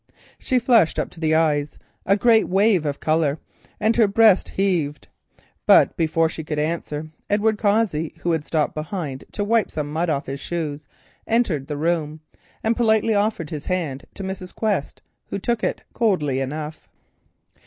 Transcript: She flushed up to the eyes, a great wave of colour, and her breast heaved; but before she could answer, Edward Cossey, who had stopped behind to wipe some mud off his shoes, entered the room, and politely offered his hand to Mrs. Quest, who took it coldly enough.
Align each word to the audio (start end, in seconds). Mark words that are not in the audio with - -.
She 0.39 0.57
flushed 0.57 0.97
up 0.97 1.11
to 1.11 1.19
the 1.19 1.35
eyes, 1.35 1.77
a 2.07 2.17
great 2.17 2.49
wave 2.49 2.87
of 2.87 2.99
colour, 2.99 3.37
and 3.79 3.95
her 3.97 4.07
breast 4.07 4.49
heaved; 4.49 5.07
but 5.67 5.95
before 5.95 6.27
she 6.27 6.43
could 6.43 6.57
answer, 6.57 7.11
Edward 7.29 7.59
Cossey, 7.59 8.15
who 8.21 8.31
had 8.31 8.43
stopped 8.43 8.73
behind 8.73 9.25
to 9.33 9.43
wipe 9.43 9.69
some 9.69 9.93
mud 9.93 10.09
off 10.09 10.25
his 10.25 10.39
shoes, 10.39 10.87
entered 11.27 11.67
the 11.67 11.77
room, 11.77 12.21
and 12.63 12.75
politely 12.75 13.13
offered 13.13 13.51
his 13.51 13.67
hand 13.67 14.05
to 14.15 14.23
Mrs. 14.23 14.55
Quest, 14.55 15.03
who 15.27 15.37
took 15.37 15.63
it 15.63 15.83
coldly 15.93 16.39
enough. 16.39 16.89